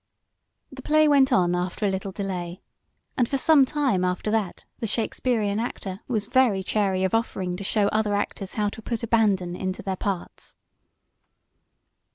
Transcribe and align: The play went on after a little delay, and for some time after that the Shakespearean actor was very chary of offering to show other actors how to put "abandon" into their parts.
The 0.71 0.81
play 0.81 1.07
went 1.07 1.31
on 1.31 1.53
after 1.55 1.85
a 1.85 1.91
little 1.91 2.11
delay, 2.11 2.63
and 3.15 3.29
for 3.29 3.37
some 3.37 3.65
time 3.65 4.03
after 4.03 4.31
that 4.31 4.65
the 4.79 4.87
Shakespearean 4.87 5.59
actor 5.59 5.99
was 6.07 6.25
very 6.25 6.63
chary 6.63 7.03
of 7.03 7.13
offering 7.13 7.55
to 7.57 7.63
show 7.63 7.85
other 7.89 8.15
actors 8.15 8.55
how 8.55 8.69
to 8.69 8.81
put 8.81 9.03
"abandon" 9.03 9.55
into 9.55 9.83
their 9.83 9.95
parts. 9.97 10.57